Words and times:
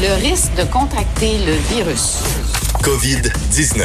le 0.00 0.14
risque 0.22 0.54
de 0.56 0.64
contracter 0.64 1.38
le 1.44 1.52
virus. 1.74 2.22
COVID-19. 2.82 3.82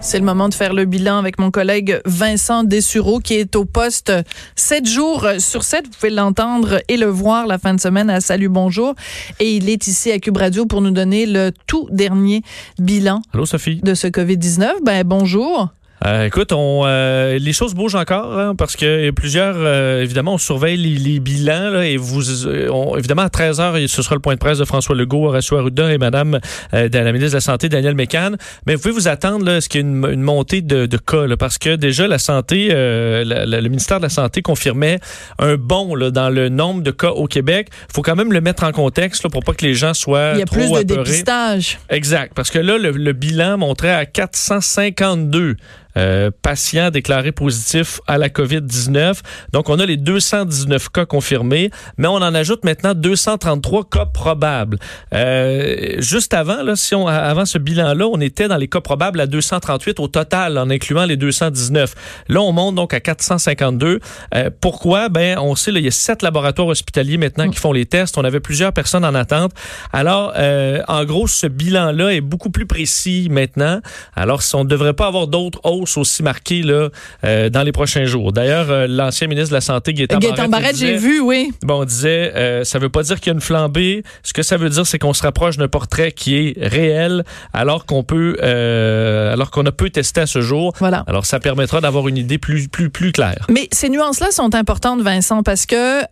C'est 0.00 0.18
le 0.18 0.24
moment 0.24 0.48
de 0.48 0.54
faire 0.54 0.72
le 0.72 0.86
bilan 0.86 1.18
avec 1.18 1.38
mon 1.38 1.50
collègue 1.50 2.00
Vincent 2.06 2.64
Dessureau 2.64 3.20
qui 3.20 3.34
est 3.34 3.54
au 3.54 3.66
poste 3.66 4.12
7 4.56 4.86
jours 4.88 5.26
sur 5.38 5.62
7. 5.62 5.84
Vous 5.84 5.90
pouvez 5.92 6.10
l'entendre 6.10 6.80
et 6.88 6.96
le 6.96 7.06
voir 7.06 7.46
la 7.46 7.58
fin 7.58 7.74
de 7.74 7.80
semaine 7.80 8.08
à 8.08 8.22
Salut 8.22 8.48
Bonjour. 8.48 8.94
Et 9.40 9.56
il 9.56 9.68
est 9.68 9.86
ici 9.86 10.10
à 10.10 10.18
Cube 10.18 10.38
Radio 10.38 10.64
pour 10.64 10.80
nous 10.80 10.90
donner 10.90 11.26
le 11.26 11.52
tout 11.66 11.86
dernier 11.90 12.42
bilan 12.78 13.20
Allô, 13.34 13.44
Sophie? 13.44 13.80
de 13.82 13.92
ce 13.94 14.06
COVID-19. 14.06 14.82
Ben, 14.82 15.04
bonjour. 15.04 15.68
Euh, 16.06 16.24
écoute, 16.24 16.52
on, 16.52 16.84
euh, 16.86 17.38
les 17.38 17.52
choses 17.52 17.74
bougent 17.74 17.94
encore 17.94 18.38
hein, 18.38 18.54
parce 18.56 18.74
que 18.74 19.10
plusieurs, 19.10 19.56
euh, 19.58 20.02
évidemment, 20.02 20.34
on 20.34 20.38
surveille 20.38 20.78
les, 20.78 20.96
les 20.98 21.20
bilans 21.20 21.68
là, 21.70 21.84
et 21.84 21.98
vous, 21.98 22.46
euh, 22.46 22.70
on- 22.70 22.96
évidemment, 22.96 23.20
à 23.22 23.28
13 23.28 23.60
h 23.60 23.86
ce 23.86 24.00
sera 24.00 24.14
le 24.14 24.20
point 24.22 24.32
de 24.32 24.38
presse 24.38 24.56
de 24.56 24.64
François 24.64 24.94
Legault, 24.96 25.26
Horacio 25.26 25.58
Arruda 25.58 25.92
et 25.92 25.98
Madame 25.98 26.40
euh, 26.72 26.88
de 26.88 26.98
la 26.98 27.12
ministre 27.12 27.32
de 27.32 27.36
la 27.36 27.40
Santé, 27.42 27.68
Danielle 27.68 27.94
Mécan. 27.96 28.30
Mais 28.66 28.76
vous 28.76 28.80
pouvez 28.80 28.94
vous 28.94 29.08
attendre 29.08 29.44
là, 29.44 29.56
à 29.56 29.60
ce 29.60 29.68
qu'il 29.68 29.82
y 29.82 29.84
ait 29.84 29.86
une, 29.86 30.08
une 30.10 30.22
montée 30.22 30.62
de, 30.62 30.86
de 30.86 30.96
cas 30.96 31.26
là, 31.26 31.36
parce 31.36 31.58
que 31.58 31.76
déjà 31.76 32.08
la 32.08 32.18
santé, 32.18 32.68
euh, 32.72 33.22
la- 33.22 33.44
la- 33.44 33.60
le 33.60 33.68
ministère 33.68 33.98
de 33.98 34.04
la 34.04 34.08
Santé 34.08 34.40
confirmait 34.40 35.00
un 35.38 35.56
bond 35.56 35.94
là, 35.94 36.10
dans 36.10 36.30
le 36.30 36.48
nombre 36.48 36.82
de 36.82 36.92
cas 36.92 37.10
au 37.10 37.26
Québec. 37.26 37.68
faut 37.94 38.00
quand 38.00 38.16
même 38.16 38.32
le 38.32 38.40
mettre 38.40 38.64
en 38.64 38.72
contexte 38.72 39.22
là, 39.24 39.28
pour 39.28 39.44
pas 39.44 39.52
que 39.52 39.66
les 39.66 39.74
gens 39.74 39.92
soient 39.92 40.32
Il 40.32 40.38
y 40.38 40.42
a 40.42 40.46
trop 40.46 40.56
plus 40.56 40.70
de 40.70 40.76
apeurés. 40.76 41.04
dépistage. 41.04 41.78
Exact, 41.90 42.32
parce 42.34 42.50
que 42.50 42.58
là, 42.58 42.78
le, 42.78 42.90
le 42.92 43.12
bilan 43.12 43.58
montrait 43.58 43.92
à 43.92 44.06
452 44.06 45.56
euh, 45.96 46.30
patients 46.42 46.90
déclarés 46.90 47.32
positifs 47.32 48.00
à 48.06 48.18
la 48.18 48.28
COVID-19. 48.28 49.20
Donc, 49.52 49.68
on 49.68 49.78
a 49.78 49.86
les 49.86 49.96
219 49.96 50.88
cas 50.90 51.06
confirmés, 51.06 51.70
mais 51.96 52.08
on 52.08 52.14
en 52.14 52.34
ajoute 52.34 52.64
maintenant 52.64 52.94
233 52.94 53.88
cas 53.88 54.06
probables. 54.06 54.78
Euh, 55.14 55.96
juste 55.98 56.34
avant, 56.34 56.62
là, 56.62 56.76
si 56.76 56.94
on, 56.94 57.06
avant 57.06 57.44
ce 57.44 57.58
bilan-là, 57.58 58.06
on 58.06 58.20
était 58.20 58.48
dans 58.48 58.56
les 58.56 58.68
cas 58.68 58.80
probables 58.80 59.20
à 59.20 59.26
238 59.26 60.00
au 60.00 60.08
total, 60.08 60.58
en 60.58 60.70
incluant 60.70 61.04
les 61.04 61.16
219. 61.16 61.94
Là, 62.28 62.40
on 62.40 62.52
monte 62.52 62.74
donc 62.74 62.94
à 62.94 63.00
452. 63.00 64.00
Euh, 64.34 64.50
pourquoi? 64.60 65.08
Ben, 65.08 65.38
on 65.38 65.54
sait, 65.54 65.72
là, 65.72 65.80
il 65.80 65.84
y 65.84 65.88
a 65.88 65.92
sept 65.92 66.22
laboratoires 66.22 66.68
hospitaliers 66.68 67.16
maintenant 67.16 67.48
qui 67.48 67.58
font 67.58 67.72
les 67.72 67.86
tests. 67.86 68.18
On 68.18 68.24
avait 68.24 68.40
plusieurs 68.40 68.72
personnes 68.72 69.04
en 69.04 69.14
attente. 69.14 69.52
Alors, 69.92 70.32
euh, 70.36 70.82
en 70.88 71.04
gros, 71.04 71.26
ce 71.26 71.46
bilan-là 71.46 72.14
est 72.14 72.20
beaucoup 72.20 72.50
plus 72.50 72.66
précis 72.66 73.28
maintenant. 73.30 73.80
Alors, 74.14 74.42
si 74.42 74.54
on 74.54 74.64
ne 74.64 74.68
devrait 74.68 74.94
pas 74.94 75.06
avoir 75.06 75.26
d'autres 75.26 75.60
hausses 75.64 75.79
aussi 75.82 76.22
marquées 76.22 76.62
là, 76.62 76.88
euh, 77.24 77.50
dans 77.50 77.62
les 77.62 77.72
prochains 77.72 78.04
jours. 78.04 78.32
D'ailleurs, 78.32 78.70
euh, 78.70 78.86
l'ancien 78.88 79.26
ministre 79.26 79.50
de 79.50 79.54
la 79.54 79.60
Santé, 79.60 79.92
Gaétan 79.92 80.18
Barrette, 80.48 80.76
j'ai 80.76 80.96
vu, 80.96 81.20
oui. 81.20 81.52
Bon, 81.62 81.80
on 81.80 81.84
disait, 81.84 82.32
euh, 82.34 82.64
ça 82.64 82.78
veut 82.78 82.88
pas 82.88 83.02
dire 83.02 83.20
qu'il 83.20 83.28
y 83.28 83.30
a 83.30 83.34
une 83.34 83.40
flambée. 83.40 84.02
Ce 84.22 84.32
que 84.32 84.42
ça 84.42 84.56
veut 84.56 84.68
dire, 84.68 84.86
c'est 84.86 84.98
qu'on 84.98 85.14
se 85.14 85.22
rapproche 85.22 85.56
d'un 85.56 85.68
portrait 85.68 86.12
qui 86.12 86.36
est 86.36 86.54
réel, 86.58 87.24
alors 87.52 87.86
qu'on 87.86 88.02
peut, 88.02 88.36
alors 88.40 89.50
qu'on 89.50 89.66
a 89.66 89.72
peu 89.72 89.90
testé 89.90 90.20
à 90.20 90.26
ce 90.26 90.40
jour. 90.40 90.72
Voilà. 90.78 91.04
Alors, 91.06 91.26
ça 91.26 91.40
permettra 91.40 91.80
d'avoir 91.80 92.08
une 92.08 92.16
idée 92.16 92.38
plus, 92.38 92.68
plus, 92.68 92.90
plus 92.90 93.12
claire. 93.12 93.46
Mais 93.48 93.68
ces 93.72 93.88
nuances-là 93.88 94.30
sont 94.30 94.54
importantes, 94.54 95.00
Vincent, 95.02 95.42
parce 95.42 95.66
que 95.66 96.04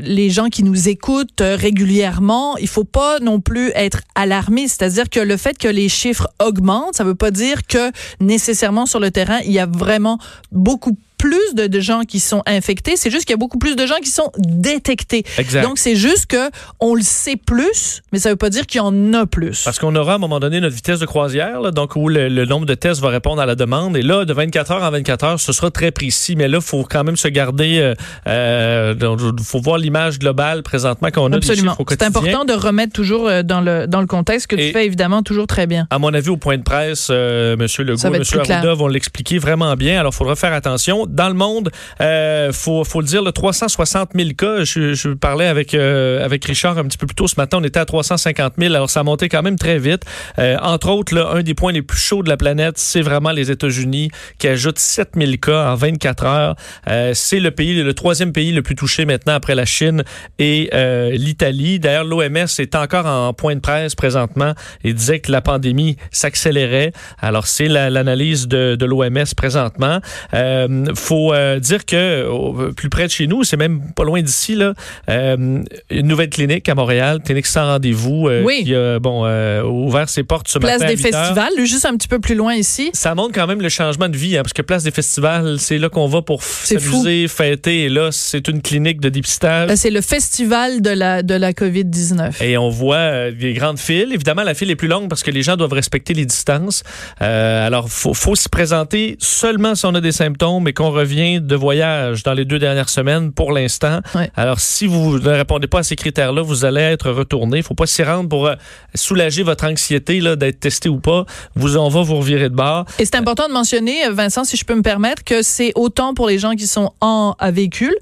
les 0.00 0.30
gens 0.30 0.48
qui 0.48 0.62
nous 0.62 0.88
écoutent 0.88 1.42
régulièrement, 1.42 2.56
il 2.58 2.68
faut 2.68 2.84
pas 2.84 3.18
non 3.20 3.40
plus 3.40 3.70
être 3.74 4.00
alarmé. 4.14 4.68
C'est-à-dire 4.68 5.08
que 5.10 5.20
le 5.20 5.36
fait 5.36 5.58
que 5.58 5.68
les 5.68 5.88
chiffres 5.88 6.28
augmentent, 6.40 6.94
ça 6.94 7.04
veut 7.04 7.14
pas 7.14 7.30
dire 7.30 7.66
que 7.66 7.90
nécessairement 8.20 8.86
sur 8.86 9.00
le 9.00 9.07
terrain, 9.10 9.40
il 9.44 9.52
y 9.52 9.58
a 9.58 9.66
vraiment 9.66 10.18
beaucoup 10.52 10.96
plus 11.18 11.54
de, 11.54 11.66
de 11.66 11.80
gens 11.80 12.02
qui 12.02 12.20
sont 12.20 12.42
infectés. 12.46 12.96
C'est 12.96 13.10
juste 13.10 13.24
qu'il 13.24 13.32
y 13.32 13.34
a 13.34 13.38
beaucoup 13.38 13.58
plus 13.58 13.76
de 13.76 13.86
gens 13.86 13.96
qui 14.02 14.10
sont 14.10 14.30
détectés. 14.38 15.24
Exact. 15.36 15.62
Donc, 15.62 15.78
c'est 15.78 15.96
juste 15.96 16.26
que 16.26 16.50
on 16.80 16.94
le 16.94 17.02
sait 17.02 17.36
plus, 17.36 18.02
mais 18.12 18.18
ça 18.18 18.30
veut 18.30 18.36
pas 18.36 18.50
dire 18.50 18.66
qu'il 18.66 18.78
y 18.78 18.82
en 18.82 19.12
a 19.14 19.26
plus. 19.26 19.62
Parce 19.64 19.78
qu'on 19.78 19.94
aura 19.96 20.12
à 20.12 20.14
un 20.14 20.18
moment 20.18 20.40
donné 20.40 20.60
notre 20.60 20.74
vitesse 20.76 21.00
de 21.00 21.06
croisière, 21.06 21.60
là, 21.60 21.70
donc 21.70 21.96
où 21.96 22.08
le, 22.08 22.28
le 22.28 22.44
nombre 22.46 22.66
de 22.66 22.74
tests 22.74 23.00
va 23.00 23.08
répondre 23.08 23.40
à 23.42 23.46
la 23.46 23.54
demande. 23.54 23.96
Et 23.96 24.02
là, 24.02 24.24
de 24.24 24.32
24 24.32 24.70
heures 24.72 24.82
en 24.82 24.90
24 24.90 25.24
heures, 25.24 25.40
ce 25.40 25.52
sera 25.52 25.70
très 25.70 25.90
précis. 25.90 26.36
Mais 26.36 26.48
là, 26.48 26.60
faut 26.60 26.84
quand 26.88 27.04
même 27.04 27.16
se 27.16 27.28
garder. 27.28 27.78
euh, 27.80 27.94
euh, 28.26 28.94
faut 29.42 29.60
voir 29.60 29.78
l'image 29.78 30.18
globale 30.18 30.62
présentement 30.62 31.10
qu'on 31.10 31.32
a 31.32 31.36
Absolument. 31.36 31.76
C'est 31.88 32.02
important 32.02 32.44
de 32.44 32.52
remettre 32.52 32.92
toujours 32.92 33.28
euh, 33.28 33.42
dans 33.42 33.60
le, 33.60 33.86
dans 33.86 34.00
le 34.00 34.06
contexte 34.06 34.46
que 34.48 34.56
tu 34.56 34.72
fais 34.72 34.86
évidemment 34.86 35.22
toujours 35.22 35.46
très 35.46 35.66
bien. 35.66 35.86
À 35.90 35.98
mon 35.98 36.12
avis, 36.14 36.30
au 36.30 36.36
point 36.36 36.56
de 36.58 36.62
presse, 36.62 37.08
euh, 37.10 37.54
M. 37.54 37.66
Legault, 37.86 37.96
Ça 37.98 38.10
va 38.10 38.16
M. 38.16 38.22
être 38.22 38.30
plus 38.30 38.50
Arruda 38.52 38.74
vont 38.74 38.88
l'expliquer 38.88 39.38
vraiment 39.38 39.74
bien. 39.76 39.98
Alors, 40.00 40.12
il 40.12 40.16
faudra 40.16 40.36
faire 40.36 40.52
attention. 40.52 41.06
Dans 41.08 41.28
le 41.28 41.34
monde, 41.34 41.70
euh, 42.00 42.52
faut, 42.52 42.84
faut 42.84 43.00
le 43.00 43.06
dire, 43.06 43.22
le 43.22 43.32
360 43.32 44.10
000 44.14 44.30
cas. 44.36 44.64
Je, 44.64 44.94
je 44.94 45.08
parlais 45.10 45.46
avec, 45.46 45.74
euh, 45.74 46.24
avec 46.24 46.44
Richard 46.44 46.78
un 46.78 46.84
petit 46.84 46.98
peu 46.98 47.06
plus 47.06 47.14
tôt 47.16 47.26
ce 47.28 47.34
matin. 47.38 47.58
On 47.60 47.64
était 47.64 47.80
à 47.80 47.84
350 47.84 48.54
000. 48.58 48.74
Alors, 48.74 48.90
ça 48.90 49.00
a 49.00 49.02
monté 49.02 49.28
quand 49.28 49.42
même 49.42 49.58
très 49.58 49.78
vite. 49.78 50.02
Euh, 50.38 50.56
entre 50.62 50.90
autres, 50.90 51.14
là, 51.14 51.30
un 51.32 51.42
des 51.42 51.54
points 51.54 51.72
les 51.72 51.82
plus 51.82 51.98
chauds 51.98 52.22
de 52.22 52.28
la 52.28 52.36
planète, 52.36 52.78
c'est 52.78 53.00
vraiment 53.02 53.30
les 53.30 53.50
États-Unis 53.50 54.10
qui 54.38 54.48
ajoutent 54.48 54.78
7 54.78 55.10
000 55.16 55.32
cas 55.40 55.70
en 55.70 55.74
24 55.74 56.24
heures. 56.26 56.56
Euh, 56.88 57.12
c'est 57.14 57.40
le 57.40 57.50
pays, 57.50 57.82
le 57.82 57.94
troisième 57.94 58.32
pays 58.32 58.52
le 58.52 58.62
plus 58.62 58.74
touché 58.76 59.04
maintenant 59.04 59.34
après 59.34 59.54
la 59.54 59.64
Chine 59.64 60.04
et 60.38 60.70
euh, 60.74 61.10
l'Italie. 61.12 61.78
D'ailleurs, 61.80 62.04
l'OMS 62.04 62.46
est 62.58 62.74
encore 62.74 63.06
en 63.06 63.32
point 63.32 63.54
de 63.54 63.60
presse 63.60 63.94
présentement 63.94 64.52
et 64.84 64.92
disait 64.92 65.20
que 65.20 65.32
la 65.32 65.40
pandémie 65.40 65.96
s'accélérait. 66.10 66.92
Alors, 67.20 67.46
c'est 67.46 67.68
la- 67.68 67.90
l'analyse 67.90 68.46
de, 68.48 68.76
de 68.76 68.84
l'OMS 68.86 69.24
présentement. 69.36 70.00
Euh, 70.34 70.84
faut 70.98 71.32
euh, 71.32 71.58
dire 71.60 71.84
que 71.86 72.26
au- 72.26 72.72
plus 72.72 72.88
près 72.88 73.06
de 73.06 73.10
chez 73.10 73.26
nous, 73.26 73.44
c'est 73.44 73.56
même 73.56 73.80
pas 73.94 74.04
loin 74.04 74.20
d'ici, 74.22 74.54
là, 74.54 74.74
euh, 75.08 75.62
une 75.90 76.06
nouvelle 76.06 76.30
clinique 76.30 76.68
à 76.68 76.74
Montréal, 76.74 77.20
clinique 77.24 77.46
sans 77.46 77.66
rendez-vous, 77.66 78.28
euh, 78.28 78.42
Oui. 78.44 78.64
qui 78.64 78.74
a 78.74 78.98
bon, 78.98 79.24
euh, 79.24 79.62
ouvert 79.62 80.08
ses 80.08 80.22
portes 80.24 80.48
ce 80.48 80.58
Place 80.58 80.80
matin 80.80 80.86
à 80.86 80.88
des 80.94 81.02
8 81.02 81.14
heures. 81.14 81.20
festivals, 81.34 81.66
juste 81.66 81.86
un 81.86 81.96
petit 81.96 82.08
peu 82.08 82.18
plus 82.18 82.34
loin 82.34 82.54
ici. 82.54 82.90
Ça 82.92 83.14
montre 83.14 83.32
quand 83.34 83.46
même 83.46 83.60
le 83.60 83.68
changement 83.68 84.08
de 84.08 84.16
vie, 84.16 84.36
hein, 84.36 84.42
parce 84.42 84.52
que 84.52 84.62
Place 84.62 84.82
des 84.84 84.90
Festivals, 84.90 85.56
c'est 85.58 85.78
là 85.78 85.88
qu'on 85.88 86.06
va 86.08 86.22
pour 86.22 86.42
s'amuser, 86.42 87.28
fêter, 87.28 87.84
et 87.84 87.88
là, 87.88 88.10
c'est 88.12 88.48
une 88.48 88.60
clinique 88.62 89.00
de 89.00 89.08
dépistage. 89.08 89.70
C'est 89.76 89.90
le 89.90 90.00
festival 90.00 90.82
de 90.82 90.90
la, 90.90 91.22
de 91.22 91.34
la 91.34 91.52
COVID-19. 91.52 92.42
Et 92.42 92.58
on 92.58 92.68
voit 92.68 93.30
des 93.30 93.52
grandes 93.54 93.78
files. 93.78 94.12
Évidemment, 94.12 94.42
la 94.42 94.54
file 94.54 94.70
est 94.70 94.76
plus 94.76 94.88
longue 94.88 95.08
parce 95.08 95.22
que 95.22 95.30
les 95.30 95.42
gens 95.42 95.56
doivent 95.56 95.72
respecter 95.72 96.14
les 96.14 96.24
distances. 96.26 96.82
Alors, 97.20 97.88
faut, 97.90 98.14
faut 98.14 98.34
s'y 98.34 98.48
présenter 98.48 99.16
seulement 99.20 99.74
si 99.74 99.86
on 99.86 99.94
a 99.94 100.00
des 100.00 100.12
symptômes 100.12 100.66
et 100.68 100.72
qu'on 100.72 100.87
revient 100.90 101.40
de 101.40 101.56
voyage 101.56 102.22
dans 102.22 102.34
les 102.34 102.44
deux 102.44 102.58
dernières 102.58 102.88
semaines 102.88 103.32
pour 103.32 103.52
l'instant. 103.52 104.00
Ouais. 104.14 104.30
Alors, 104.36 104.60
si 104.60 104.86
vous 104.86 105.18
ne 105.18 105.30
répondez 105.30 105.66
pas 105.66 105.80
à 105.80 105.82
ces 105.82 105.96
critères-là, 105.96 106.42
vous 106.42 106.64
allez 106.64 106.80
être 106.80 107.10
retourné. 107.10 107.62
faut 107.62 107.74
pas 107.74 107.86
s'y 107.86 108.02
rendre 108.02 108.28
pour 108.28 108.46
euh, 108.46 108.54
soulager 108.94 109.42
votre 109.42 109.64
anxiété 109.64 110.20
d'être 110.36 110.60
testé 110.60 110.88
ou 110.88 110.98
pas. 110.98 111.24
Vous, 111.54 111.76
on 111.76 111.88
va 111.88 112.02
vous 112.02 112.16
revirer 112.16 112.48
de 112.48 112.54
bord. 112.54 112.84
Et 112.98 113.04
c'est 113.04 113.16
important 113.16 113.48
de 113.48 113.52
mentionner, 113.52 114.08
Vincent, 114.10 114.44
si 114.44 114.56
je 114.56 114.64
peux 114.64 114.74
me 114.74 114.82
permettre, 114.82 115.24
que 115.24 115.42
c'est 115.42 115.72
autant 115.74 116.14
pour 116.14 116.28
les 116.28 116.38
gens 116.38 116.54
qui 116.54 116.66
sont 116.66 116.92
en 117.00 117.34
à 117.38 117.50
véhicule, 117.50 117.94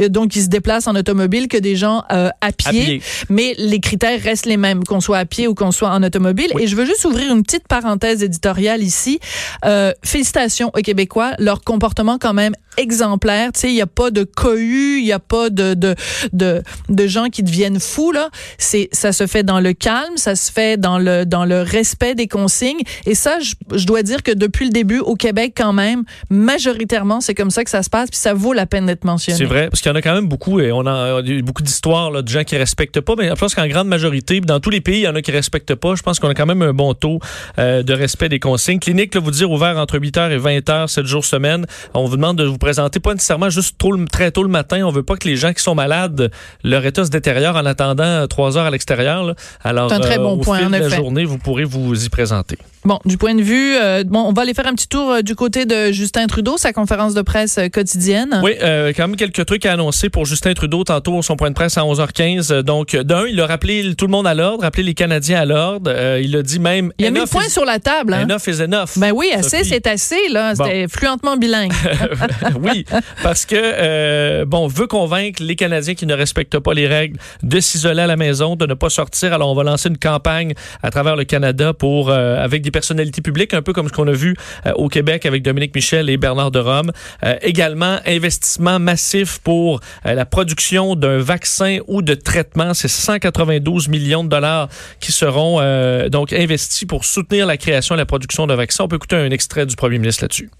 euh, 0.00 0.08
donc 0.08 0.30
qui 0.30 0.42
se 0.42 0.48
déplacent 0.48 0.86
en 0.86 0.94
automobile, 0.94 1.48
que 1.48 1.56
des 1.56 1.76
gens 1.76 2.04
euh, 2.12 2.28
à, 2.40 2.52
pied. 2.52 2.68
À 2.68 2.72
pied. 2.72 3.02
Mais 3.28 3.54
les 3.58 3.80
critères 3.80 4.20
restent 4.20 4.46
les 4.46 4.56
mêmes, 4.56 4.84
qu'on 4.84 5.00
soit 5.00 5.18
à 5.18 5.24
pied 5.24 5.46
ou 5.46 5.54
qu'on 5.54 5.72
soit 5.72 5.90
en 5.90 6.02
automobile. 6.02 6.50
Oui. 6.54 6.64
Et 6.64 6.66
je 6.66 6.76
veux 6.76 6.84
juste 6.84 7.04
ouvrir 7.04 7.32
une 7.32 7.42
petite 7.42 7.66
parenthèse 7.68 8.22
éditoriale 8.22 8.82
ici. 8.82 9.20
Euh, 9.64 9.92
félicitations 10.04 10.70
aux 10.74 10.80
Québécois, 10.80 11.32
leur 11.38 11.62
comportement 11.62 12.18
quand 12.18 12.31
même 12.32 12.54
exemplaire. 12.78 13.52
Tu 13.52 13.60
sais, 13.60 13.68
il 13.70 13.74
n'y 13.74 13.82
a 13.82 13.86
pas 13.86 14.10
de 14.10 14.24
cohue, 14.24 14.98
il 14.98 15.04
n'y 15.04 15.12
a 15.12 15.18
pas 15.18 15.50
de, 15.50 15.74
de, 15.74 15.94
de, 16.32 16.62
de 16.88 17.06
gens 17.06 17.28
qui 17.28 17.42
deviennent 17.42 17.80
fous, 17.80 18.12
là. 18.12 18.30
C'est, 18.58 18.88
ça 18.92 19.12
se 19.12 19.26
fait 19.26 19.42
dans 19.42 19.60
le 19.60 19.72
calme, 19.72 20.16
ça 20.16 20.36
se 20.36 20.50
fait 20.50 20.78
dans 20.78 20.98
le, 20.98 21.24
dans 21.24 21.44
le 21.44 21.62
respect 21.62 22.14
des 22.14 22.28
consignes. 22.28 22.80
Et 23.06 23.14
ça, 23.14 23.38
je, 23.40 23.54
je 23.76 23.86
dois 23.86 24.02
dire 24.02 24.22
que 24.22 24.32
depuis 24.32 24.64
le 24.64 24.70
début, 24.70 25.00
au 25.00 25.16
Québec, 25.16 25.52
quand 25.56 25.72
même, 25.72 26.04
majoritairement, 26.30 27.20
c'est 27.20 27.34
comme 27.34 27.50
ça 27.50 27.64
que 27.64 27.70
ça 27.70 27.82
se 27.82 27.90
passe, 27.90 28.10
puis 28.10 28.18
ça 28.18 28.34
vaut 28.34 28.52
la 28.52 28.66
peine 28.66 28.86
d'être 28.86 29.04
mentionné. 29.04 29.38
C'est 29.38 29.44
vrai, 29.44 29.68
parce 29.68 29.80
qu'il 29.80 29.90
y 29.90 29.92
en 29.92 29.96
a 29.96 30.02
quand 30.02 30.14
même 30.14 30.28
beaucoup, 30.28 30.60
et 30.60 30.72
on 30.72 30.86
a, 30.86 31.22
beaucoup 31.42 31.62
d'histoires 31.62 32.10
là, 32.10 32.22
de 32.22 32.28
gens 32.28 32.44
qui 32.44 32.56
respectent 32.56 33.00
pas, 33.00 33.14
mais 33.16 33.28
je 33.28 33.34
pense 33.34 33.54
qu'en 33.54 33.66
grande 33.66 33.88
majorité, 33.88 34.40
dans 34.40 34.60
tous 34.60 34.70
les 34.70 34.80
pays, 34.80 35.00
il 35.00 35.04
y 35.04 35.08
en 35.08 35.14
a 35.14 35.22
qui 35.22 35.30
respectent 35.30 35.74
pas. 35.74 35.94
Je 35.94 36.02
pense 36.02 36.18
qu'on 36.18 36.28
a 36.28 36.34
quand 36.34 36.46
même 36.46 36.62
un 36.62 36.72
bon 36.72 36.94
taux 36.94 37.18
euh, 37.58 37.82
de 37.82 37.92
respect 37.92 38.28
des 38.28 38.38
consignes. 38.38 38.78
Clinique, 38.78 39.14
là, 39.14 39.20
vous 39.20 39.30
dire, 39.30 39.50
ouvert 39.50 39.78
entre 39.78 39.98
8h 39.98 40.30
et 40.30 40.38
20h, 40.38 40.88
7 40.88 41.06
jours 41.06 41.24
semaine. 41.24 41.66
On 41.94 42.06
vous 42.06 42.16
demande 42.22 42.38
de 42.38 42.44
vous 42.44 42.58
présenter 42.58 43.00
pas 43.00 43.14
nécessairement 43.14 43.50
juste 43.50 43.76
tôt 43.78 43.92
très 44.06 44.30
tôt 44.30 44.44
le 44.44 44.48
matin. 44.48 44.84
On 44.86 44.92
veut 44.92 45.02
pas 45.02 45.16
que 45.16 45.26
les 45.26 45.36
gens 45.36 45.52
qui 45.52 45.62
sont 45.62 45.74
malades, 45.74 46.30
leur 46.62 46.86
état 46.86 47.04
se 47.04 47.10
détériore 47.10 47.56
en 47.56 47.66
attendant 47.66 48.26
3 48.28 48.56
heures 48.56 48.66
à 48.66 48.70
l'extérieur. 48.70 49.34
Alors, 49.64 49.90
C'est 49.90 49.96
un 49.96 50.00
très 50.00 50.18
bon 50.18 50.34
au 50.34 50.36
point, 50.38 50.58
fil 50.58 50.66
de 50.68 50.72
la 50.72 50.86
effet. 50.86 50.96
journée, 50.96 51.24
vous 51.24 51.38
pourrez 51.38 51.64
vous 51.64 52.04
y 52.04 52.08
présenter. 52.08 52.58
Bon, 52.84 52.98
du 53.04 53.16
point 53.16 53.36
de 53.36 53.42
vue, 53.42 53.76
euh, 53.76 54.02
bon, 54.04 54.22
on 54.22 54.32
va 54.32 54.42
aller 54.42 54.54
faire 54.54 54.66
un 54.66 54.74
petit 54.74 54.88
tour 54.88 55.08
euh, 55.08 55.22
du 55.22 55.36
côté 55.36 55.66
de 55.66 55.92
Justin 55.92 56.26
Trudeau, 56.26 56.56
sa 56.58 56.72
conférence 56.72 57.14
de 57.14 57.22
presse 57.22 57.58
euh, 57.58 57.68
quotidienne. 57.68 58.40
Oui, 58.42 58.56
quand 58.60 59.06
même 59.06 59.14
quelques 59.14 59.46
trucs 59.46 59.64
à 59.66 59.72
annoncer 59.72 60.08
pour 60.08 60.24
Justin 60.24 60.52
Trudeau 60.54 60.82
tantôt, 60.82 61.22
son 61.22 61.36
point 61.36 61.50
de 61.50 61.54
presse 61.54 61.78
à 61.78 61.82
11h15. 61.82 62.62
Donc, 62.62 62.96
d'un, 62.96 63.26
il 63.28 63.40
a 63.40 63.46
rappelé 63.46 63.94
tout 63.94 64.06
le 64.06 64.10
monde 64.10 64.26
à 64.26 64.34
l'ordre, 64.34 64.64
rappelé 64.64 64.82
les 64.82 64.94
Canadiens 64.94 65.40
à 65.40 65.44
l'ordre. 65.44 65.92
Il 66.20 66.34
a 66.34 66.42
dit 66.42 66.58
même... 66.58 66.92
Il 66.98 67.06
a 67.06 67.10
mis 67.12 67.20
le 67.20 67.26
point 67.26 67.44
is- 67.44 67.50
sur 67.50 67.64
la 67.64 67.78
table. 67.78 68.14
Hein? 68.14 68.24
Enough 68.28 68.48
is 68.48 68.60
enough. 68.60 68.98
Ben 68.98 69.12
oui, 69.12 69.30
assez, 69.32 69.62
c'est 69.62 69.86
assez, 69.86 70.28
là. 70.28 70.54
Bon. 70.54 70.64
C'était 70.64 70.88
fluentement 70.88 71.36
bilingue. 71.36 71.72
oui, 72.60 72.84
parce 73.22 73.46
que 73.46 74.42
bon, 74.44 74.66
veut 74.66 74.88
convaincre 74.88 75.40
les 75.40 75.54
Canadiens 75.54 75.94
qui 75.94 76.06
ne 76.06 76.14
respectent 76.14 76.58
pas 76.58 76.74
les 76.74 76.88
règles 76.88 77.18
de 77.44 77.60
s'isoler 77.60 78.02
à 78.02 78.06
la 78.08 78.16
maison, 78.16 78.56
de 78.56 78.66
ne 78.66 78.74
pas 78.74 78.90
sortir. 78.90 79.32
Alors, 79.32 79.50
on 79.50 79.54
va 79.54 79.62
lancer 79.62 79.88
une 79.88 79.98
campagne 79.98 80.54
à 80.82 80.90
travers 80.90 81.14
le 81.14 81.24
Canada 81.24 81.72
pour 81.72 82.10
avec 82.10 82.62
des 82.62 82.71
personnalités 82.72 83.22
publiques, 83.22 83.54
un 83.54 83.62
peu 83.62 83.72
comme 83.72 83.88
ce 83.88 83.92
qu'on 83.92 84.08
a 84.08 84.12
vu 84.12 84.34
euh, 84.66 84.72
au 84.74 84.88
Québec 84.88 85.26
avec 85.26 85.42
Dominique 85.42 85.74
Michel 85.74 86.10
et 86.10 86.16
Bernard 86.16 86.50
de 86.50 86.58
Rome. 86.58 86.90
Euh, 87.24 87.36
également, 87.42 87.98
investissement 88.06 88.78
massif 88.78 89.38
pour 89.38 89.80
euh, 90.06 90.14
la 90.14 90.26
production 90.26 90.96
d'un 90.96 91.18
vaccin 91.18 91.78
ou 91.86 92.02
de 92.02 92.14
traitement. 92.14 92.74
C'est 92.74 92.88
192 92.88 93.88
millions 93.88 94.24
de 94.24 94.28
dollars 94.28 94.68
qui 95.00 95.12
seront 95.12 95.60
donc 96.08 96.32
investis 96.32 96.86
pour 96.86 97.04
soutenir 97.04 97.46
la 97.46 97.56
création 97.56 97.94
et 97.94 97.98
la 97.98 98.06
production 98.06 98.46
de 98.46 98.54
vaccins. 98.54 98.84
On 98.84 98.88
peut 98.88 98.96
écouter 98.96 99.16
un 99.16 99.30
extrait 99.30 99.66
du 99.66 99.76
premier 99.76 99.98
ministre 99.98 100.24
là-dessus. 100.24 100.50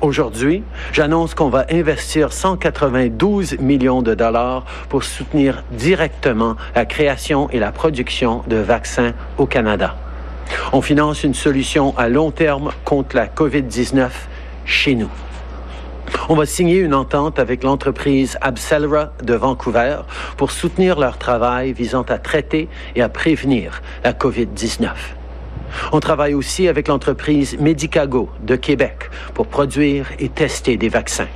Aujourd'hui, 0.00 0.62
j'annonce 0.92 1.34
qu'on 1.34 1.48
va 1.48 1.66
investir 1.72 2.32
192 2.32 3.58
millions 3.58 4.00
de 4.00 4.14
dollars 4.14 4.64
pour 4.88 5.02
soutenir 5.02 5.64
directement 5.72 6.54
la 6.76 6.86
création 6.86 7.50
et 7.50 7.58
la 7.58 7.72
production 7.72 8.44
de 8.46 8.56
vaccins 8.56 9.12
au 9.38 9.46
Canada. 9.46 9.96
On 10.72 10.82
finance 10.82 11.24
une 11.24 11.34
solution 11.34 11.96
à 11.96 12.08
long 12.08 12.30
terme 12.30 12.70
contre 12.84 13.16
la 13.16 13.26
COVID-19 13.26 14.08
chez 14.64 14.94
nous. 14.94 15.10
On 16.28 16.34
va 16.34 16.46
signer 16.46 16.78
une 16.78 16.94
entente 16.94 17.38
avec 17.38 17.64
l'entreprise 17.64 18.36
Abcelera 18.40 19.12
de 19.22 19.34
Vancouver 19.34 19.98
pour 20.36 20.50
soutenir 20.50 20.98
leur 20.98 21.18
travail 21.18 21.72
visant 21.72 22.02
à 22.02 22.18
traiter 22.18 22.68
et 22.94 23.02
à 23.02 23.08
prévenir 23.08 23.82
la 24.04 24.12
COVID-19. 24.12 24.90
On 25.92 26.00
travaille 26.00 26.34
aussi 26.34 26.68
avec 26.68 26.88
l'entreprise 26.88 27.58
Medicago 27.58 28.30
de 28.42 28.56
Québec 28.56 29.10
pour 29.34 29.46
produire 29.46 30.08
et 30.18 30.28
tester 30.28 30.76
des 30.76 30.88
vaccins. 30.88 31.28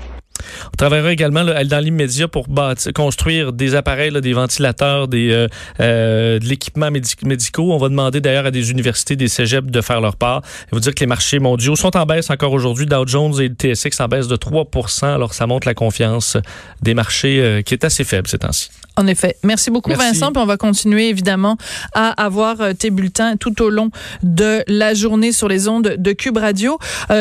On 0.72 0.76
travaillera 0.76 1.12
également 1.12 1.43
là, 1.43 1.64
dans 1.64 1.78
l'immédiat 1.78 2.28
pour 2.28 2.49
bâtir- 2.49 2.93
construire 2.93 3.52
des 3.52 3.75
appareils, 3.75 4.10
là, 4.10 4.20
des 4.20 4.32
ventilateurs, 4.32 5.08
des, 5.08 5.31
euh, 5.31 5.49
euh, 5.81 6.38
de 6.38 6.44
l'équipement 6.46 6.90
médic- 6.90 7.25
médicaux. 7.25 7.72
On 7.72 7.78
va 7.78 7.88
demander 7.88 8.20
d'ailleurs 8.20 8.46
à 8.46 8.50
des 8.50 8.70
universités, 8.70 9.16
des 9.16 9.28
cégeps 9.28 9.70
de 9.70 9.81
faire 9.81 10.00
leur 10.00 10.16
part. 10.16 10.43
Il 10.66 10.75
faut 10.75 10.81
dire 10.81 10.94
que 10.94 11.00
les 11.00 11.06
marchés 11.06 11.38
mondiaux 11.38 11.76
sont 11.76 11.96
en 11.96 12.06
baisse 12.06 12.31
encore 12.31 12.52
aujourd'hui. 12.52 12.87
Dow 12.87 13.06
Jones 13.06 13.34
et 13.40 13.49
le 13.49 13.54
TSX 13.54 14.00
en 14.00 14.08
baisse 14.08 14.28
de 14.28 14.37
3 14.37 14.66
Alors, 15.02 15.34
ça 15.34 15.46
montre 15.46 15.66
la 15.66 15.75
confiance 15.75 16.37
des 16.82 16.94
marchés 16.94 17.40
euh, 17.40 17.62
qui 17.62 17.75
est 17.75 17.84
assez 17.84 18.04
faible 18.04 18.28
ces 18.28 18.38
temps-ci. 18.38 18.70
En 18.96 19.06
effet. 19.06 19.37
Merci 19.43 19.70
beaucoup, 19.70 19.88
Merci. 19.88 20.06
Vincent. 20.08 20.32
Puis 20.32 20.43
on 20.43 20.46
va 20.46 20.58
continuer, 20.58 21.08
évidemment, 21.08 21.56
à 21.94 22.10
avoir 22.22 22.60
euh, 22.60 22.72
tes 22.75 22.90
bulletins 22.90 23.37
tout 23.37 23.62
au 23.62 23.70
long 23.70 23.90
de 24.22 24.62
la 24.69 24.93
journée 24.93 25.32
sur 25.32 25.49
les 25.49 25.66
ondes 25.69 25.94
de 25.99 26.12
Cube 26.12 26.37
Radio. 26.37 26.78